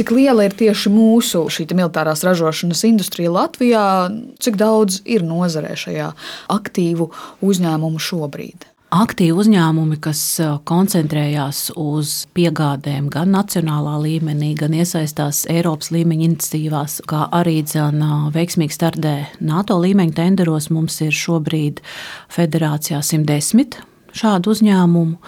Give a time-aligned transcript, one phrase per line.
[0.00, 1.42] Cik liela ir tieši mūsu
[1.76, 4.08] militārās ražošanas industrija Latvijā?
[4.40, 6.06] Cik daudz ir nozarē šajā
[6.48, 7.10] aktīvu
[7.44, 8.64] uzņēmumu šobrīd?
[8.90, 10.22] aktīvi uzņēmumi, kas
[10.66, 18.00] koncentrējās uz piegādēm gan nacionālā līmenī, gan iesaistās Eiropas līmeņa iniciatīvās, kā arī dzen,
[18.34, 19.14] veiksmīgi startē
[19.44, 20.72] NATO līmeņa tenderos.
[20.72, 21.84] Mums ir šobrīd
[22.32, 23.82] federācijā 110
[24.16, 25.20] šādu uzņēmumu.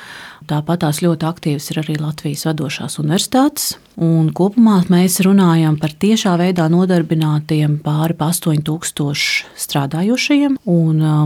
[0.48, 3.72] Tāpat tās ļoti aktīvas ir arī Latvijas vadošās universitātes.
[4.02, 10.56] Un kopumā mēs runājam par tiešā veidā nodarbinātiem pāri 8000 strādājošiem.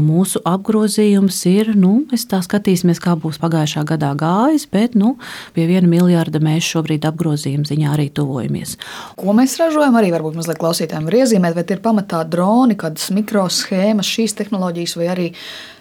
[0.02, 5.14] Mūsu apgrozījums ir, nu, mēs tā skatīsimies, kā būs pagājušā gadā gājis, bet nu,
[5.54, 8.76] pie viena miljarda mēs šobrīd apgrozījuma ziņā arī tuvojamies.
[9.14, 9.94] Ko mēs ražojam?
[10.00, 14.98] Arī varbūt mazliet klausītājiem var iezīmēt, vai tie ir pamatā droni, kādas mikroshēmas, šīs tehnoloģijas
[14.98, 15.28] vai arī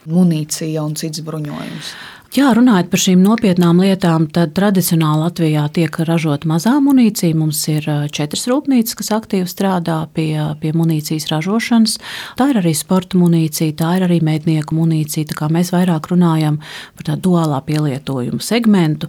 [0.05, 1.95] munīcija un cits bruņojums.
[2.35, 7.31] Jā, runājot par šīm nopietnām lietām, tad tradicionāli Latvijā tiek ražota mazā munīcija.
[7.39, 11.95] Mums ir četras rūpnīcas, kas aktīvi strādā pie, pie munīcijas ražošanas.
[12.35, 15.47] Tā ir arī sporta munīcija, tā ir arī mednieku munīcija.
[15.47, 16.59] Mēs vairāk runājam
[16.97, 19.07] par tādu duālā pielietojumu segmentu.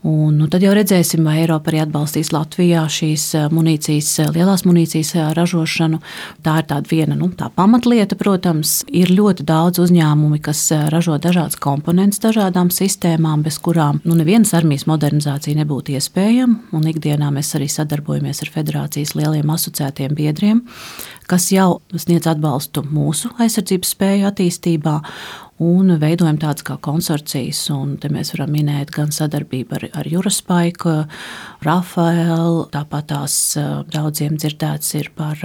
[0.00, 4.62] Un, nu, tad jau redzēsim, vai Eiropa arī atbalstīs Latvijā šīs eh, munīcijas, eh, lielās
[4.64, 5.98] munīcijas eh, ražošanu.
[6.40, 8.78] Tā ir tāda viena nu, tā pamatlieta, protams.
[8.88, 10.62] Ir ļoti daudz uzņēmumu, kas
[10.94, 16.72] ražo dažādas komponentes dažādām sistēmām, bez kurām nu, nevienas armijas modernizācija nebūtu iespējama.
[16.72, 20.64] Un ikdienā mēs arī sadarbojamies ar federācijas lieliem asociētiem biedriem,
[21.28, 24.96] kas jau sniedz atbalstu mūsu aizsardzības spēju attīstībā
[25.60, 27.66] un veidojam tādas kā konsorcijas.
[28.10, 30.94] Mēs varam minēt gan sadarbību ar, ar Juraspaiku,
[31.60, 33.34] Rafaelu, tāpat tās
[33.92, 35.42] daudziem dzirdēts ir par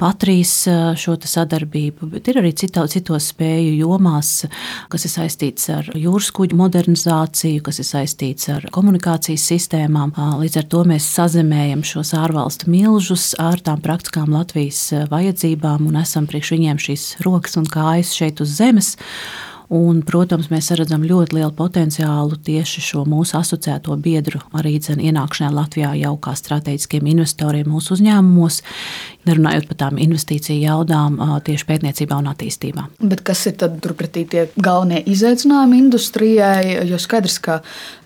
[0.00, 0.54] Patrijas
[0.98, 4.46] šo sadarbību, bet ir arī citā, citos spēju jomās,
[4.92, 10.14] kas ir saistīts ar jūras kuģu modernizāciju, kas ir saistīts ar komunikācijas sistēmām.
[10.40, 14.80] Līdz ar to mēs sazemējam šos ārvalstu milžus ar tām praktiskām Latvijas
[15.12, 18.94] vajadzībām un esam priekš viņiem šīs rokas un kājas šeit uz zemes.
[19.72, 25.94] Un, protams, mēs redzam ļoti lielu potenciālu tieši šo mūsu asociēto biedru arī ienākšanai Latvijā
[25.96, 28.60] jau kā strateģiskiem investoriem mūsu uzņēmumos,
[29.28, 32.86] nerunājot par tām investīciju jaudām tieši pētniecībā un attīstībā.
[33.12, 36.76] Bet kas ir tad turpretī tie galvenie izaicinājumi industrijai?
[36.88, 37.60] Jo skaidrs, ka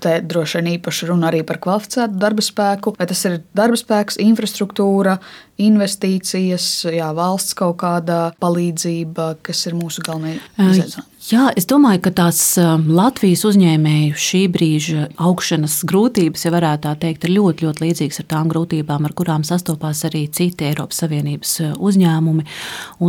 [0.04, 4.20] te droši vien īpaši runa arī par kvalificētu darba spēku, vai tas ir darba spēks,
[4.22, 5.18] infrastruktūra,
[5.62, 11.12] investīcijas, jā, valsts kaut kāda palīdzība, kas ir mūsu galvenie izaicinājumi.
[11.26, 12.38] Jā, es domāju, ka tās
[12.86, 18.28] Latvijas uzņēmēju šī brīža augšanas grūtības, ja varētu tā teikt, ir ļoti, ļoti līdzīgas ar
[18.30, 22.46] tām grūtībām, ar kurām sastopās arī citi Eiropas Savienības uh, uzņēmumi.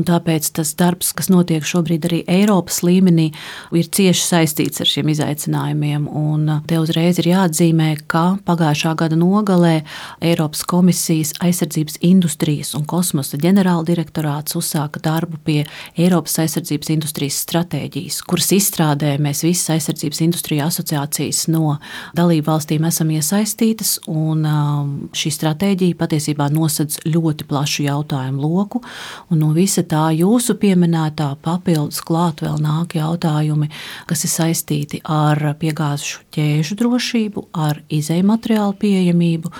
[0.07, 3.31] Tāpēc tas darbs, kas notiek šobrīd arī Eiropas līmenī,
[3.75, 6.07] ir cieši saistīts ar šiem izaicinājumiem.
[6.07, 9.81] Un uh, te uzreiz ir jāatzīmē, ka pagājušā gada nogalē
[10.23, 15.59] Eiropas komisijas aizsardzības industrijas un kosmosa ģenerāldirektorāts uzsāka darbu pie
[15.99, 21.77] Eiropas aizsardzības industrijas stratēģijas stratēģijas, kuras izstrādē mēs visas aizsardzības industrija asociācijas no
[22.17, 23.97] dalību valstīm esam iesaistītas.
[24.07, 28.81] Un, um, šī stratēģija patiesībā nosedz ļoti plašu jautājumu loku.
[29.33, 33.71] No visa tā jūsu pieminētā papildus klāt vēl nāk jautājumi,
[34.09, 39.53] kas ir saistīti ar piegāžu ķēžu drošību, ar izēju materiālu pieejamību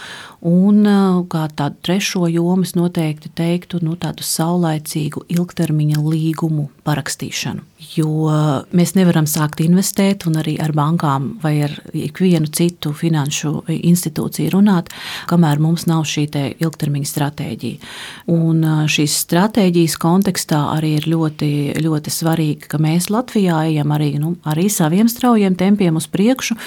[0.47, 7.65] un uh, kā tādu trešo jomu es noteikti teiktu nu, tādu saulaicīgu ilgtermiņa līgumu parakstīšanu.
[7.97, 8.29] Jo
[8.75, 14.91] mēs nevaram sākt investēt, un arī ar bankām vai ar ikvienu citu finanšu institūciju runāt,
[15.29, 16.27] kamēr mums nav šī
[16.59, 17.91] ilgtermiņa stratēģija.
[18.33, 21.51] Un šīs stratēģijas kontekstā arī ir ļoti,
[21.83, 26.57] ļoti svarīgi, ka mēs Latvijā ejam arī, nu, arī saviem straujiem tempiem uz priekšu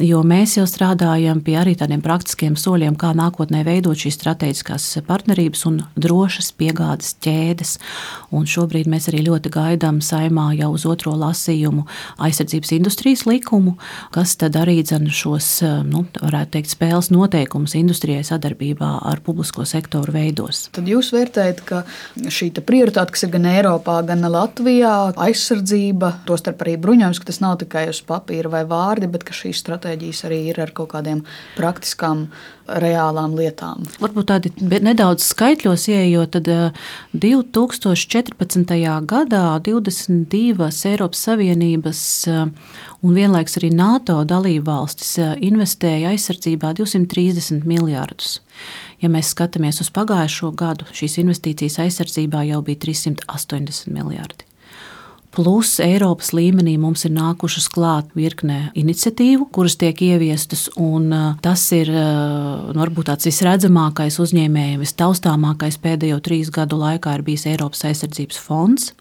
[0.00, 5.64] jo mēs jau strādājam pie arī tādiem praktiskiem soļiem, kā nākotnē veidot šīs strateģiskās partnerības
[5.70, 7.76] un drošas piegādes ķēdes.
[8.34, 11.84] Un šobrīd mēs arī ļoti gaidām saimā jau uz otro lasījumu
[12.26, 13.76] aizsardzības industrijas likumu,
[14.14, 15.50] kas tad arī dzen šos,
[15.86, 20.66] nu, varētu teikt, spēles noteikumus industrijai sadarbībā ar publisko sektoru veidos.
[20.74, 21.84] Tad jūs vērtējat, ka
[22.18, 27.58] šī prioritāte, kas ir gan Eiropā, gan Latvijā, aizsardzība, tostarp arī bruņojums, ka tas nav
[27.62, 31.22] tikai uz papīra vai vārdi, bet ka šī stratēģija stratēģijas arī ir ar kaut kādiem
[31.58, 32.28] praktiskām,
[32.64, 33.84] reālām lietām.
[34.00, 36.48] Varbūt tādi nedaudz skaitļos ieejot, tad
[37.12, 38.72] 2014.
[38.72, 42.46] Eh, gadā 22 Eiropas Savienības eh,
[43.02, 48.40] un vienlaikus arī NATO dalību valstis eh, investēja aizsardzībā 230 miljardus.
[49.02, 54.48] Ja mēs skatāmies uz pagājušo gadu, šīs investīcijas aizsardzībā jau bija 380 miljardi.
[55.34, 60.68] Plus Eiropas līmenī mums ir nākušas klāt virkne iniciatīvu, kuras tiek ieviestas.
[61.42, 67.82] Tas ir nu, varbūt tāds visredzamākais uzņēmējiem, vistaustāmākais pēdējo trīs gadu laikā ir bijis Eiropas
[67.90, 68.92] aizsardzības fonds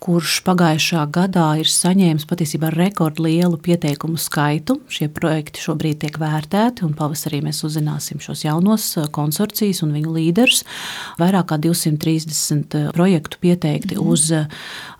[0.00, 4.78] kurš pagājušā gadā ir saņēmis patiesībā rekordlielu pieteikumu skaitu.
[4.92, 10.14] Šie projekti šobrīd tiek vērtēti, un pavasarī mēs uzzināsim šos jaunos eh, konsorcijas un viņu
[10.16, 10.64] līderus.
[11.20, 14.08] Vairāk kā 230 eh, projektu pieteikti mm.
[14.14, 14.30] uz,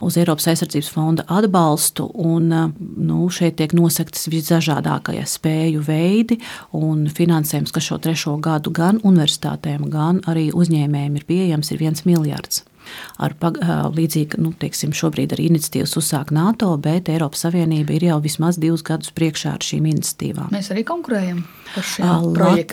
[0.05, 6.41] uz Eiropas aizsardzības fonda atbalstu, un nu, šeit tiek nosaktas visdažādākie spēju veidi
[6.77, 12.07] un finansējums, kas šo trešo gadu gan universitātēm, gan arī uzņēmējiem ir pieejams, ir viens
[12.09, 12.65] miljards
[13.21, 13.35] ar
[13.95, 18.85] līdzīgi, nu, teiksim, šobrīd ar iniciatīvas uzsāk NATO, bet Eiropas Savienība ir jau vismaz divus
[18.87, 20.51] gadus priekšā ar šīm iniciatīvām.
[20.55, 21.45] Mēs arī konkurējam.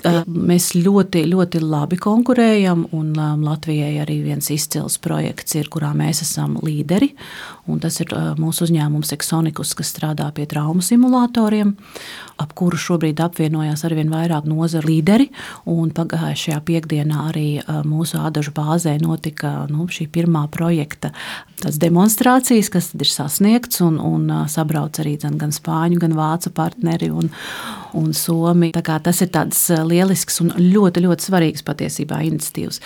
[0.07, 3.13] Lat, mēs ļoti, ļoti labi konkurējam, un
[3.43, 7.11] Latvijai arī viens izcils projekts ir, kurā mēs esam līderi.
[7.83, 11.75] Tas ir mūsu uzņēmums Exonikus, kas strādā pie traumu simulatoriem,
[12.41, 15.29] ap kuru šobrīd apvienojās arvien vairāk nozaru līderi.
[15.67, 17.47] Pagājušajā piekdienā arī
[17.87, 21.11] mūsu ādažu bāzē notika nu, šī pirmā projekta
[21.57, 27.31] demonstrācijas, kas ir sasniegts, un, un sabrauc arī gan spāņu, gan vācu partneri un,
[27.97, 28.71] un somi.
[28.73, 32.81] Tas ir tāds lielisks un ļoti, ļoti svarīgs patiesībā iniciatīvs.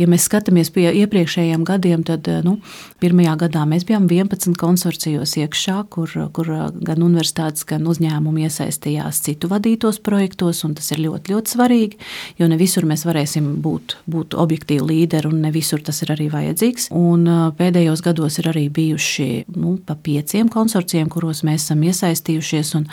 [0.00, 2.56] Ja mēs skatāmies pie iepriekšējiem gadiem, tad nu,
[3.02, 6.50] pirmajā gadā mēs bijām 11 konsorcijos iekšā, kur, kur
[6.84, 12.00] gan universitātes, gan uzņēmumi iesaistījās citu vadītos projektos, un tas ir ļoti, ļoti svarīgi,
[12.40, 16.30] jo ne visur mēs varēsim būt, būt objektīvi līderi, un ne visur tas ir arī
[16.32, 16.90] vajadzīgs.
[16.94, 17.26] Un
[17.58, 22.74] pēdējos gados ir arī bijuši nu, pa pieciem konsorcijiem, kuros mēs esam iesaistījušies.
[22.78, 22.88] Un,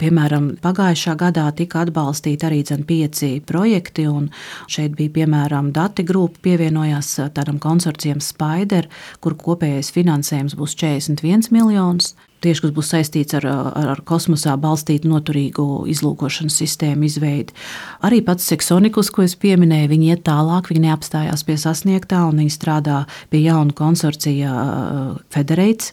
[0.00, 4.30] piemēram, pagājušā gadā tika atbalstīti arī dzen, pieci projekti, un
[4.72, 8.88] šeit bija piemēram dati grupa pievienojās tādam konsorcijam Spider,
[9.20, 12.14] kur kopējais finansējums būs 41 miljonus
[12.44, 17.54] tieši kas būs saistīts ar, ar, ar kosmosā balstītu noturīgu izlūkošanas sistēmu izveidi.
[18.06, 22.54] Arī pats Seksonikus, ko es pieminēju, viņi iet tālāk, viņi neapstājās pie sasniegtā, un viņi
[22.54, 23.02] strādā
[23.32, 24.52] pie jauna konsorcija
[25.34, 25.92] Federates,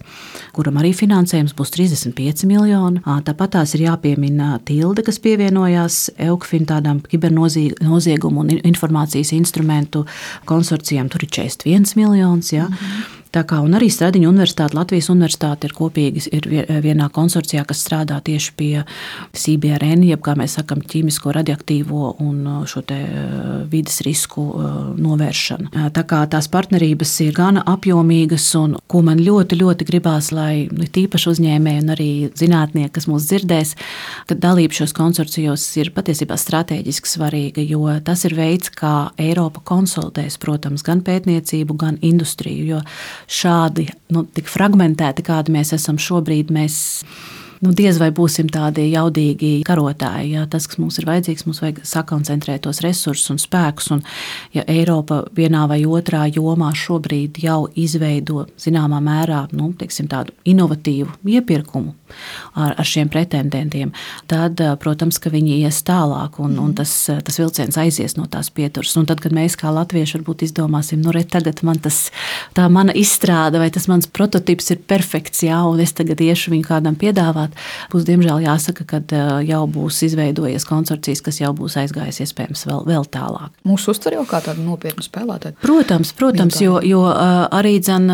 [0.56, 3.04] kuram arī finansējums būs 35 miljoni.
[3.04, 10.06] Tāpat tās ir jāpiemina Tilde, kas pievienojās Eukfin tādām kibernoziegumu un informācijas instrumentu
[10.50, 11.10] konsorcijām.
[11.13, 12.54] Tur ir 41 miljons.
[12.54, 12.68] Ja.
[12.68, 13.12] Mm -hmm.
[13.33, 16.45] Kā, arī Stradiņa Universitāte, Latvijas Universitāte ir kopīgi ir
[16.85, 18.83] vienā konsorcijā, kas strādā tieši pie
[19.33, 25.71] CBRN, jeb kā mēs sakām, ķīmisko, radioaktīvo un uh, šo uh, vidas risku uh, novēršanu.
[25.95, 30.85] Tā kā tās partnerības ir gana apjomīgas, un ko man ļoti, ļoti gribās, lai nu,
[30.85, 33.74] tīpaši uzņēmēji un arī zinātnieki, kas mūs dzirdēs,
[34.30, 40.38] ka dalība šos konsorcijos ir patiesībā strateģiski svarīga, jo tas ir veids, kā Eiropa konsolidēs,
[40.38, 42.83] protams, gan pētniecību, gan industriju
[43.27, 46.75] šādi nu, tik fragmentēti, kādi mēs esam šobrīd, mēs
[47.63, 50.33] nu, diez vai būsim tādi jaudīgi karotāji.
[50.36, 50.45] Jā.
[50.51, 53.89] Tas, kas mums ir vajadzīgs, mums vajag sakoncentrēt tos resursus un spēkus.
[53.95, 54.04] Un,
[54.56, 61.18] ja Eiropa vienā vai otrā jomā šobrīd jau izveido zināmā mērā nu, teiksim, tādu inovatīvu
[61.38, 61.95] iepirkumu
[62.54, 63.94] ar, ar šiem pretendentiem,
[64.30, 68.94] tad, protams, ka viņi ies tālāk un, un tas, tas vilciens aizies no tās pieturas.
[69.00, 72.06] Un tad, kad mēs kā latvieši varbūt izdomāsim, nu, re, tagad man tas,
[72.57, 76.68] tā mana izstrāde vai tas mans prototyps ir perfekts, jā, un es tagad iešu viņu
[76.69, 77.52] kādam piedāvāt,
[77.94, 79.01] būs diemžēl jāsaka, ka
[79.45, 83.51] jau būs izveidojies konsorcijas, kas jau būs aizgājis iespējams vēl, vēl tālāk.
[83.67, 85.57] Mūsu uztver jau kā tādu nopietnu spēlētāju.
[85.63, 88.07] Protams, protams jo, jo arī dzen,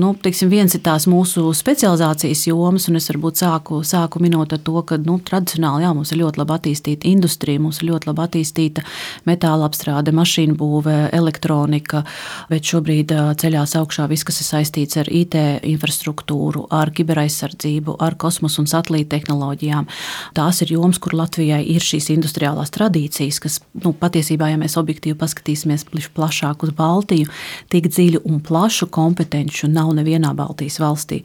[0.00, 4.62] nu, teiksim, viens ir tās mūsu specializācijas jomas, un es varbūt sāku, sāku minot ar
[4.64, 8.24] to, ka nu, tradicionāli jā, mums ir ļoti labi attīstīta industrija, mums ir ļoti labi
[8.26, 8.84] attīstīta
[9.28, 12.04] metāla apstrāde, mašīnu būve, elektronika,
[12.50, 18.62] bet šobrīd ceļās augšā viss, kas ir saistīts ar IT infrastruktūru, ar kiberaizsardzību, ar kosmosu
[18.62, 19.88] un satelīta tehnoloģijām.
[20.36, 25.18] Tās ir jomas, kur Latvijai ir šīs industriālās tradīcijas, kas nu, patiesībā, ja mēs objektīvi
[25.20, 25.86] paskatīsimies
[26.16, 27.30] plašāk uz Baltiju,
[27.72, 31.22] tik dziļu un plašu kompetenci nav nevienā Baltijas valstī.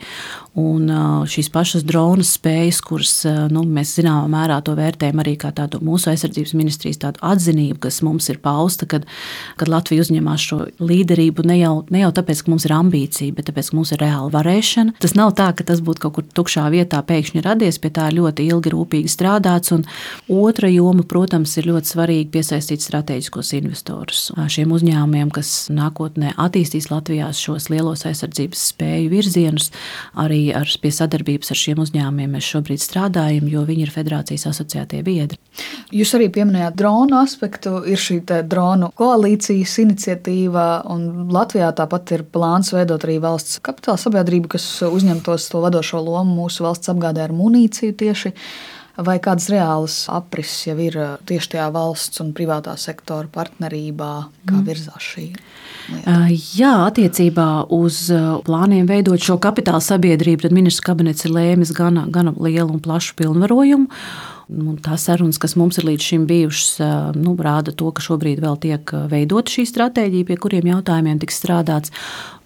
[0.58, 0.90] Un
[1.30, 3.14] šīs pašas drona spējas, kuras
[3.54, 8.30] nu, mēs zināmā mērā to vērtējam arī kā tādu mūsu aizsardzības ministrijas atzinību, kas mums
[8.32, 9.06] ir pausta, kad,
[9.60, 13.52] kad Latvija uzņemās šo līderību ne jau, ne jau tāpēc, ka mums ir ambīcija, bet
[13.52, 14.96] tāpēc, ka mums ir reāla varēšana.
[15.04, 18.08] Tas nav tā, ka tas būtu kaut kur tukšā vietā pēkšņi pēkšņi radies, pie tā
[18.12, 19.72] ļoti ilgi rūpīgi strādāts.
[19.76, 19.84] Un
[20.30, 24.32] otra joma, protams, ir ļoti svarīgi piesaistīt strateģiskos investorus.
[24.48, 29.72] Šiem uzņēmumiem, kas nākotnē attīstīs Latvijā šos lielos aizsardzības spēju virzienus,
[30.16, 35.04] arī ar, pie sadarbības ar šiem uzņēmumiem mēs šobrīd strādājam, jo viņi ir federācijas asociētie
[35.04, 35.40] biedri.
[35.92, 37.82] Jūs arī pieminējāt dronu aspektu.
[37.88, 44.52] Ir šī dronu koalīcijas iniciatīva, un Latvijā tāpat ir plāns veidot arī valsts kapitāla sabiedrību,
[44.56, 48.34] kas uzņemtos to vadošo lomu mūsu valsts apgādē ar munīciju tieši.
[48.98, 50.96] Vai kādas reālas aprises jau ir
[51.30, 54.14] tieši tajā valsts un privātā sektora partnerībā,
[54.48, 54.64] kā mm.
[54.66, 55.28] virzās šī?
[55.92, 56.16] Lieta?
[56.58, 58.08] Jā, attiecībā uz
[58.48, 63.14] plāniem veidot šo kapitāla sabiedrību, tad ministrs kabinets ir lēmis gana, gana lielu un plašu
[63.22, 63.86] pilnvarojumu.
[64.48, 66.80] Nu, tās sarunas, kas mums ir līdz šim bijušas,
[67.20, 71.92] nu, rāda to, ka šobrīd vēl tiek veidota šī stratēģija, pie kuriem jautājumiem tiks strādāts.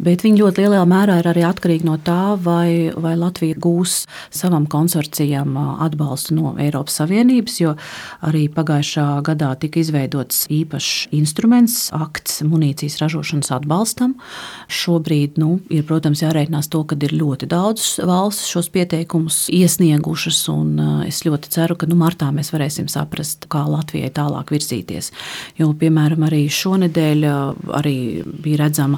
[0.02, 4.66] Bet viņi ļoti lielā mērā ir arī atkarīgi no tā, vai, vai Latvija gūs savam
[4.66, 5.54] konsorcijam
[5.86, 7.76] atbalstu no Eiropas Savienības, jo
[8.26, 14.16] arī pagājušā gadā tika izveidots īpašs instruments, akts munīcijas ražošanas atbalstam.
[14.74, 20.74] Šobrīd nu, ir, protams, jārēķinās to, ka ir ļoti daudz valsts šos pieteikumus iesniegušas, un
[21.06, 25.12] es ļoti ceru, ka nu, martā mēs varēsim saprast, kā Latvijai tālāk virzīties.
[25.62, 27.30] Jo, piemēram, arī šonadēļ
[27.78, 28.98] arī bija redzama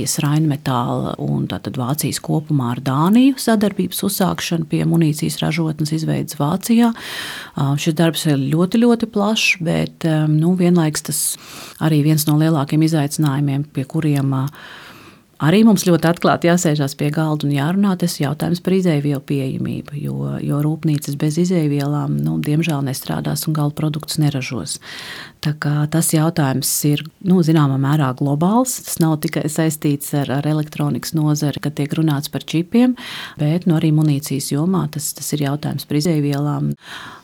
[0.00, 6.94] Vācijas Rainmetāla un Vācijas kopumā ar Dāniju sadarbības uzsākšana pie munīcijas ražotnes izveidas Vācijā.
[7.76, 11.20] Šis darbs ir ļoti, ļoti plašs, bet nu, vienlaikus tas
[11.84, 14.32] arī viens no lielākiem izaicinājumiem, pie kuriem
[15.40, 20.34] Arī mums ļoti atklāti jāsēžās pie galda un jārunā tas jautājums par izēvielu pieejamību, jo,
[20.44, 24.76] jo rūpnīcas bez izēvielām, nu, diemžēl, nestrādās un gala produktus neražos.
[25.40, 28.76] Tas jautājums ir nu, zināmā mērā globāls.
[28.84, 32.98] Tas nav tikai saistīts ar, ar elektronikas nozari, kad tiek runāts par čipiem,
[33.40, 36.74] bet nu, arī munīcijas jomā tas, tas ir jautājums par izēvielām.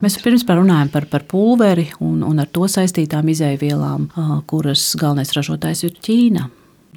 [0.01, 4.09] Mēs pirms runājam par, par pulveri un, un ar to saistītām izēvielām,
[4.49, 6.49] kuras galvenais ražotājs ir Ķīna.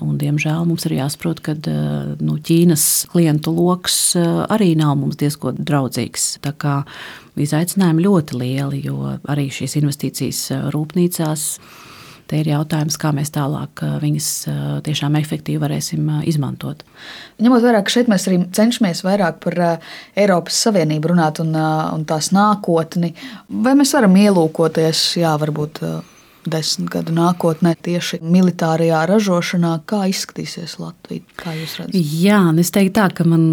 [0.03, 5.19] Un, diemžēl mums ir jāsaprot, ka eh, nu, Ķīnas klientu lokus eh, arī nav mums
[5.19, 6.37] diezgan draudzīgs.
[6.45, 6.79] Tā kā
[7.39, 11.45] izaicinājumi ļoti lieli, jo arī šīs investīcijas eh, rūpnīcās.
[12.29, 14.25] Te ir jautājums, kā mēs tālāk viņas
[14.85, 16.83] tiešām efektīvi varēsim izmantot.
[17.41, 19.57] Ņemot vērā, ka šeit mēs arī cenšamies vairāk par
[20.13, 23.15] Eiropas Savienību runāt un, un tās nākotni,
[23.49, 25.81] vai mēs varam ielūkoties, jā, varbūt
[26.47, 31.25] desmit gadu nākotnē tieši militārajā ražošanā, kā izskatīsies Latvija?
[31.39, 31.99] Kā jūs redzat?
[31.99, 33.45] Jā, es teiktu tā, ka man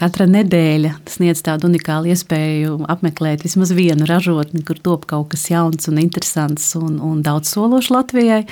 [0.00, 5.90] katra nedēļa sniedz tādu unikālu iespēju apmeklēt vismaz vienu ražotni, kur top kaut kas jauns
[5.92, 8.46] un interesants un, un daudz sološs Latvijai.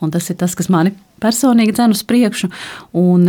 [0.00, 2.50] Un tas ir tas, kas mani personīgi dzen uz priekšu.
[2.98, 3.28] Un,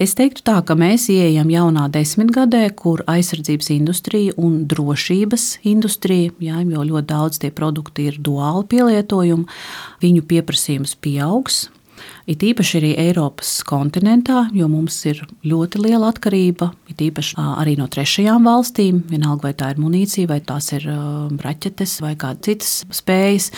[0.00, 6.62] Es teiktu tā, ka mēs ieejam jaunā desmitgadē, kur aizsardzības industrija un drošības industrija, jā,
[6.64, 9.44] jo ļoti daudz tie produkti ir duāli pielietojumi,
[10.00, 11.66] viņu pieprasījums pieaugs.
[12.24, 17.84] It īpaši arī Eiropas kontinentā, jo mums ir ļoti liela atkarība, it īpaši arī no
[17.92, 20.86] trešajām valstīm, vienalga vai tā ir munīcija, vai tās ir
[21.44, 22.72] raķetes vai kādas citas
[23.02, 23.50] spējas,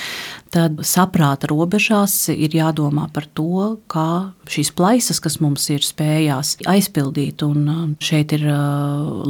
[0.53, 7.45] tad saprāta robežās ir jādomā par to, kā šīs plaisas, kas mums ir spējās aizpildīt.
[7.47, 8.47] Un šeit ir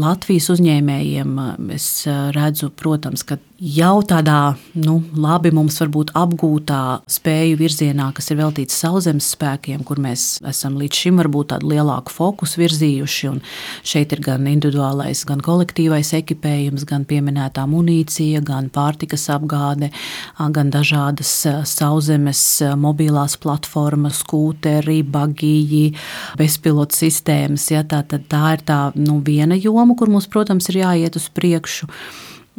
[0.03, 1.39] Latvijas uzņēmējiem,
[1.75, 1.89] es
[2.35, 8.81] redzu, protams, ka jau tādā nu, labi mums varbūt apgūtā spēju virzienā, kas ir veltīts
[8.83, 13.31] sauszemes spēkiem, kur mēs esam līdz šim varbūt tādu lielāku fokusu virzījuši.
[13.31, 13.39] Un
[13.87, 19.93] šeit ir gan individuālais, gan kolektīvais ekipējums, gan pieminētā munīcija, gan pārtikas apgāde,
[20.59, 20.75] gan
[21.13, 25.95] dažādas sauszemes mobilās platformas, skūteri, bagīji,
[26.39, 27.71] bezpilotu sistēmas.
[27.71, 31.89] Ja, tā, tā ir tā nu, viena joma, kur mums, protams, ir jāiet uz priekšu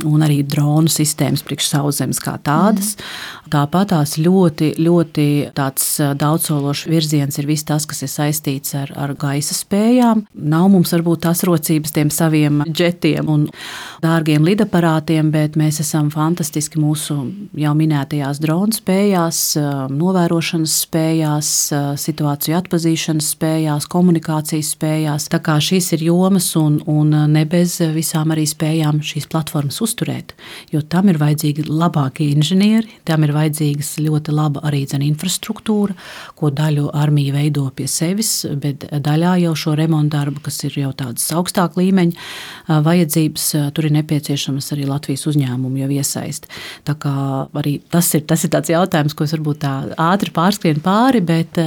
[0.02, 2.96] un arī dronu sistēmas priekš sauszemes kā tādas.
[2.98, 3.44] Mm.
[3.54, 9.54] Tāpat tās ļoti, ļoti daudzsološs virziens ir viss tas, kas ir saistīts ar, ar gaisa
[9.54, 10.24] spējām.
[10.34, 13.46] Nav mums varbūt tās rocības tiem saviem džetiem un
[14.02, 17.20] dārgiem lidaparātiem, bet mēs esam fantastiski mūsu
[17.60, 19.44] jau minētajās dronu spējās,
[19.94, 21.52] novērošanas spējās,
[22.02, 25.30] situāciju atpazīšanas spējās, komunikācijas spējās.
[25.30, 30.34] Tā kā šīs ir jomas un, un ne bez visām arī spējām šīs platformas uzturēt.
[30.74, 35.96] Jo tam ir vajadzīgi labākie inženieri, tam ir vajadzīgas ļoti laba arī zina, infrastruktūra,
[36.40, 38.32] ko daļu armija veido pie sevis,
[38.64, 43.96] bet daļā jau šo remontu darbu, kas ir jau tādas augstāka līmeņa vajadzības, tur ir
[44.00, 46.50] nepieciešamas arī Latvijas uzņēmumu jau iesaist.
[46.88, 47.14] Tā kā
[47.60, 51.60] arī tas ir, tas ir tāds jautājums, ko es varbūt tā ātri pārskrienu pāri, bet,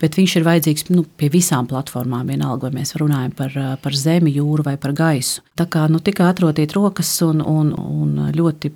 [0.00, 4.34] bet viņš ir vajadzīgs nu, pie visām platformām, vienalga, vai mēs runājam par, par zemi,
[4.34, 5.42] jūru vai par gaisu.
[5.58, 8.72] Tā kā nu, tikai atrotiet rokas un, un, un ļoti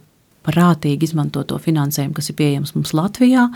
[0.48, 3.48] prātīgi izmantot to finansējumu, kas ir pieejams mums Latvijā,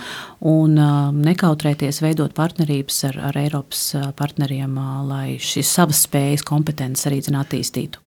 [0.52, 0.76] un
[1.24, 3.84] nekautrēties veidot partnerības ar, ar Eiropas
[4.18, 4.76] partneriem,
[5.08, 8.00] lai šīs savas spējas, kompetences arī attīstītu.